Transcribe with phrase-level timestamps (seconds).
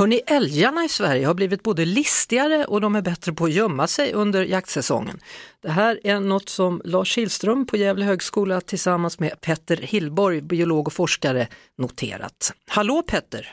[0.00, 3.86] Hörrni, älgarna i Sverige har blivit både listigare och de är bättre på att gömma
[3.86, 5.16] sig under jaktsäsongen.
[5.62, 10.86] Det här är något som Lars Kihlström på Gävle högskola tillsammans med Petter Hillborg, biolog
[10.86, 11.46] och forskare,
[11.78, 12.52] noterat.
[12.70, 13.52] Hallå Petter!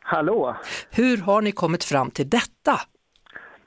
[0.00, 0.56] Hallå!
[0.90, 2.74] Hur har ni kommit fram till detta?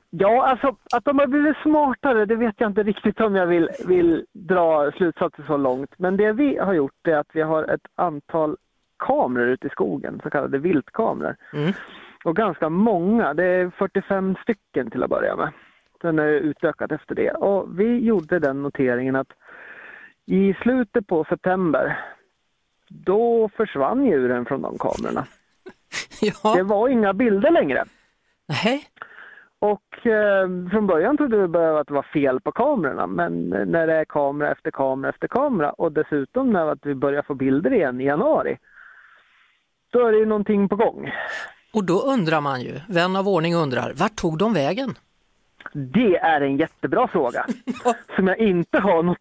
[0.09, 3.69] Ja, alltså att de har blivit smartare, det vet jag inte riktigt om jag vill,
[3.87, 5.91] vill dra slutsatser så långt.
[5.97, 8.57] Men det vi har gjort är att vi har ett antal
[8.99, 11.35] kameror ute i skogen, så kallade viltkameror.
[11.53, 11.73] Mm.
[12.25, 15.51] Och ganska många, det är 45 stycken till att börja med.
[16.01, 17.31] Den är utökat efter det.
[17.31, 19.27] Och vi gjorde den noteringen att
[20.25, 21.99] i slutet på september,
[22.87, 25.25] då försvann djuren från de kamerorna.
[26.21, 27.83] Det Ja, var inga bilder längre.
[28.63, 28.83] nej.
[29.59, 33.87] Och eh, från början trodde vi bara att det var fel på kamerorna, men när
[33.87, 38.01] det är kamera efter kamera efter kamera och dessutom när vi börjar få bilder igen
[38.01, 38.57] i januari,
[39.91, 41.11] då är det ju någonting på gång.
[41.75, 44.97] Och då undrar man ju, vän av ordning undrar, vart tog de vägen?
[45.73, 47.45] Det är en jättebra fråga
[48.15, 49.17] som jag inte har något,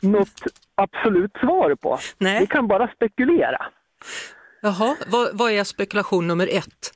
[0.00, 0.42] något
[0.74, 1.98] absolut svar på.
[2.18, 2.40] Nej.
[2.40, 3.66] Vi kan bara spekulera.
[4.60, 6.92] Jaha, vad, vad är spekulation nummer ett?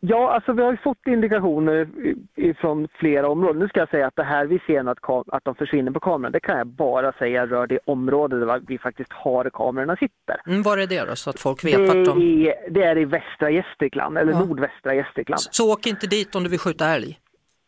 [0.00, 2.16] Ja, alltså vi har ju fått indikationer i-
[2.50, 3.58] ifrån flera områden.
[3.58, 6.32] Nu ska jag säga att det här vi ser att, att de försvinner på kameran,
[6.32, 10.40] det kan jag bara säga rör det område där vi faktiskt har kamerorna sitter.
[10.46, 12.46] Mm, var är det då så att folk Det vet vart de...
[12.46, 14.38] är, det är i västra Gästrikland, eller Ja.
[14.44, 15.40] nordvästra Gästrikland.
[15.40, 17.18] Så åk inte dit om du vill skjuta älg.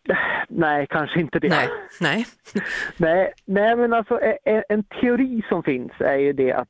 [0.48, 1.48] Nej, kanske inte det.
[1.48, 1.68] Nej,
[2.00, 2.26] nej.
[2.96, 6.68] Nej, nej men alltså e- e- en teori som finns är ju det att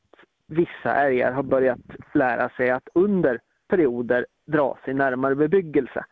[0.48, 1.78] vissa älgar har börjat
[2.15, 3.38] lära sig att under
[3.69, 6.05] perioder dra sig närmare bebyggelse.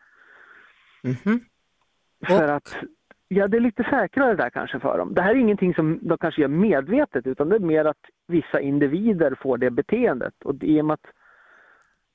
[1.01, 1.39] Mhm.
[2.27, 2.75] För att,
[3.27, 5.13] ja det är lite säkrare där kanske för dem.
[5.13, 8.59] Det här är ingenting som de kanske gör medvetet utan det är mer att vissa
[8.59, 10.33] individer får det beteendet.
[10.43, 11.05] Och i och med att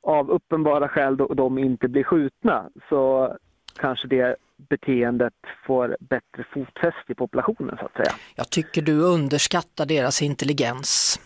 [0.03, 3.37] av uppenbara skäl då de inte blir skjutna så
[3.81, 5.35] kanske det beteendet
[5.67, 8.13] får bättre fotfäste i populationen så att säga.
[8.37, 11.21] Jag tycker du underskattar deras intelligens.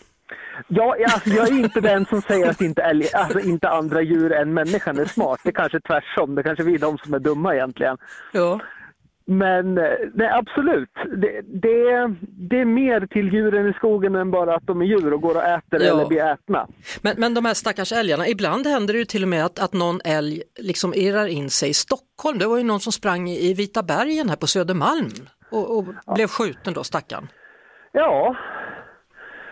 [0.67, 4.31] Ja, alltså, jag är inte den som säger att inte, älg, alltså, inte andra djur
[4.33, 5.39] än människan är smart.
[5.43, 6.35] Det är kanske tvärtom.
[6.35, 7.97] Det kanske vi är de som är dumma egentligen.
[8.31, 8.59] Ja.
[9.25, 9.83] Men eh,
[10.13, 12.15] nej, absolut, det, det,
[12.49, 15.35] det är mer till djuren i skogen än bara att de är djur och går
[15.35, 15.93] och äter Ja.
[15.93, 16.67] eller blir ätna.
[17.01, 19.73] Men, men de här stackars älgarna, ibland händer det ju till och med att, att
[19.73, 22.39] någon älg liksom irrar in sig i Stockholm.
[22.39, 25.11] Det var ju någon som sprang i Vita bergen här på Södermalm
[25.51, 27.27] och, och blev skjuten då, stackarn.
[27.91, 28.35] Ja,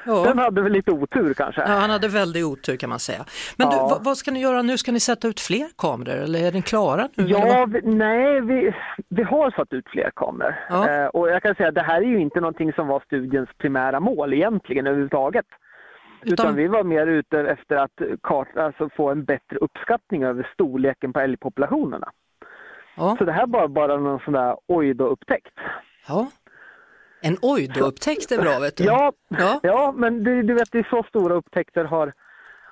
[0.07, 0.23] Ja.
[0.23, 1.61] den hade väl lite otur kanske.
[1.61, 3.25] Ja, han hade väldigt otur kan man säga.
[3.57, 3.87] Men du, Ja.
[3.91, 4.77] vad, vad ska ni göra nu?
[4.77, 7.23] Ska ni sätta ut fler kameror eller är ni klara nu?
[7.27, 8.73] Ja, vi, nej, vi,
[9.09, 10.55] vi har satt ut fler kameror.
[10.69, 10.89] Ja.
[10.89, 13.49] Eh, och jag kan säga att det här är ju inte någonting som var studiens
[13.57, 15.45] primära mål egentligen överhuvudtaget.
[16.21, 20.49] Utan, Utan- vi var mer ute efter att kart, alltså få en bättre uppskattning över
[20.53, 22.09] storleken på älgpopulationerna.
[22.95, 23.15] Ja.
[23.19, 25.53] Så det här var bara någon sån där oj då upptäckt.
[26.07, 26.27] ja.
[27.21, 28.83] En oj då upptäckt är bra vet du.
[28.83, 29.59] Ja, Ja.
[29.63, 29.93] ja.
[29.97, 32.13] men du, du vet det är så stora upptäckter har,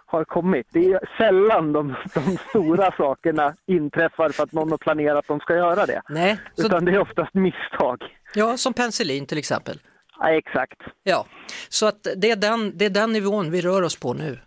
[0.05, 0.67] har kommit.
[0.71, 5.39] Det är sällan de, de stora sakerna inträffar för att någon har planerat att de
[5.39, 6.01] ska göra det.
[6.09, 8.03] Nej, så, Utan det är oftast misstag.
[8.33, 9.79] ja, som penicillin till exempel.
[10.19, 10.81] Ja, exakt.
[11.03, 11.25] Ja,
[11.69, 14.39] så att det är, den, det är den nivån vi rör oss på nu.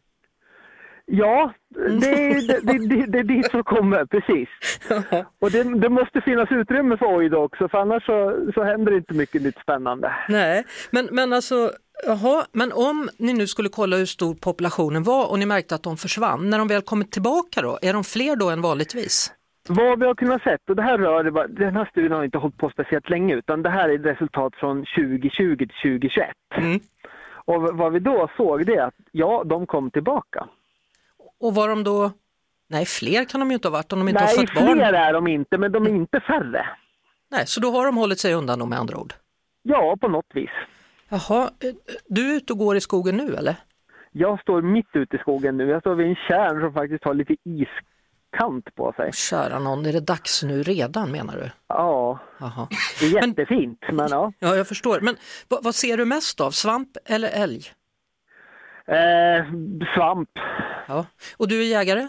[1.11, 1.53] Ja,
[2.01, 4.49] det, är- det, det, det, dit som kommer, precis.
[5.41, 8.97] Och det, det måste finnas utrymme för då också, för annars så, så händer det
[8.99, 10.13] inte mycket nytt spännande.
[10.29, 11.71] Nej, men, men alltså,
[12.07, 15.83] jaha, men om ni nu skulle kolla hur stor populationen var och ni märkte att
[15.83, 19.33] de försvann, när de väl kommer tillbaka då, är de fler då än vanligtvis?
[19.69, 22.39] Vad vi har kunnat sett, och det här rör, bara- den här studien har inte
[22.39, 26.29] hållit på speciellt länge, utan det här är ett resultat från 2020 till 2021.
[26.57, 26.81] Mm.
[27.45, 30.47] Och vad vi då såg det är att ja, de kom tillbaka.
[31.41, 32.13] Och var de då,
[32.69, 34.75] nej fler kan de ju inte ha varit om de inte har Nej, fött barn.
[34.77, 36.67] fler är de inte, men de är inte färre.
[37.31, 39.13] Nej, så då har de hållit sig undan då med andra ord.
[39.63, 40.51] Ja, på något vis.
[41.09, 41.71] Jaha, eh,
[42.07, 43.57] du är ute och går i skogen nu eller?
[44.13, 45.69] Jag står mitt ute i skogen nu.
[45.69, 49.13] Jag står vid en kärn som faktiskt har lite iskant på sig.
[49.13, 51.51] Kära någon, är det dags nu redan menar du?
[51.69, 52.69] Ja, Jaha.
[53.01, 54.33] det är Men- jättefint, men ja.
[54.39, 55.01] Ja, jag förstår.
[55.01, 55.17] Men
[55.49, 57.63] vad, vad ser du mest av, svamp eller älg?
[58.87, 59.45] Eh,
[59.95, 60.31] svamp.
[60.89, 61.07] Ja.
[61.37, 62.09] Och du är jägare?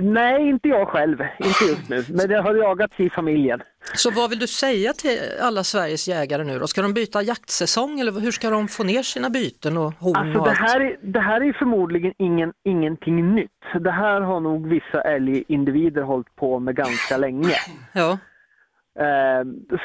[0.00, 3.60] Nej, inte jag själv, inte just nu, men det har jagats i familjen.
[3.94, 6.66] Så vad vill du säga till alla Sveriges jägare nu då?
[6.66, 10.38] Ska de byta jaktsäsong eller hur ska de få ner sina byten och horn Alltså
[10.38, 10.58] och det allt?
[10.58, 13.50] här, är, det här är förmodligen ingen, ingenting nytt.
[13.80, 17.54] Det här har nog vissa älgindivider hållit på med ganska länge.
[17.92, 18.18] Ja,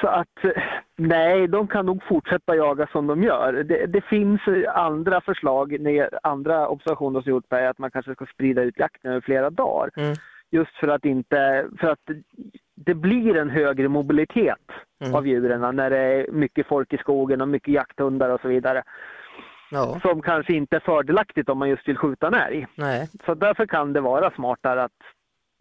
[0.02, 0.38] så att
[0.96, 3.54] nej, de kan nog fortsätta jaga som de gör.
[3.54, 4.42] Det, det finns
[4.76, 5.78] andra förslag,
[6.24, 9.90] andra observationer som gjorts är att man kanske ska sprida ut jakten över flera dagar.
[9.98, 10.16] Mm.
[10.52, 12.00] Just för att inte, för att
[12.76, 14.58] det blir en högre mobilitet
[15.02, 15.16] Mm.
[15.16, 18.84] av djuren när det är mycket folk i skogen och mycket jakthundar och så vidare.
[19.72, 22.68] ja, Som kanske inte är fördelaktigt om man just vill skjuta en älg.
[22.76, 23.10] nej.
[23.26, 24.92] Så därför kan det vara smartare att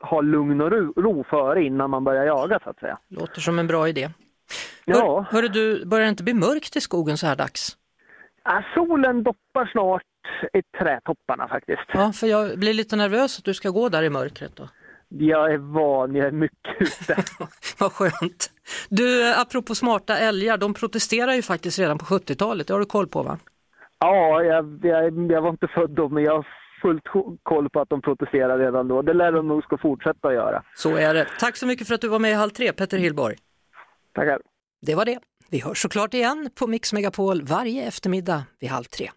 [0.00, 2.98] ha lugn och ro, ro före innan man börjar jaga så att säga.
[3.08, 4.10] Låter som en bra idé.
[4.84, 5.26] Ja.
[5.30, 7.76] Hör, hörru du, börjar det inte bli mörkt i skogen så här dags?
[8.44, 10.02] Ja, solen doppar snart
[10.52, 11.82] i trädtopparna faktiskt.
[11.92, 14.68] Ja, för jag blir lite nervös att du ska gå där i mörkret då.
[15.08, 17.16] Jag är van, jag är mycket ute.
[17.78, 18.50] Vad skönt.
[18.88, 23.06] Du, apropå smarta älgar, de protesterar ju faktiskt redan på 70-talet, det har du koll
[23.08, 23.38] på va?
[23.98, 26.44] Ja, jag, jag, jag var inte född då, men jag
[26.82, 27.04] fullt
[27.42, 29.02] koll på att de protesterar redan då.
[29.02, 30.62] Det lär de nog ska fortsätta göra.
[30.74, 31.26] Så är det.
[31.40, 33.36] Tack så mycket för att du var med i Halv tre, Petter Hillborg.
[34.14, 34.38] Tackar.
[34.86, 35.18] Det var det.
[35.50, 39.10] Vi hörs såklart igen på Mix Megapol varje eftermiddag vid halv tre.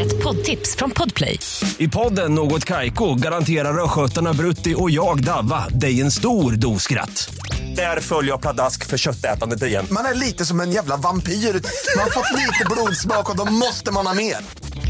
[0.00, 1.38] Ett poddtips från Podplay.
[1.78, 7.34] I podden Något Kaiko garanterar östgötarna Brutti och jag, Davva, dig en stor dos skratt.
[7.76, 9.86] Där följer jag pladask för köttätandet igen.
[9.90, 11.32] Man är lite som en jävla vampyr.
[11.32, 14.65] Man har fått lite blodsmak och då måste man ha mer.